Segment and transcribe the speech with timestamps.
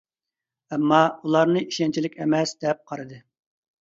[0.77, 3.21] ئەمما، ئۇلارنى ئىشەنچلىك ئەمەس دەپ قارىدى.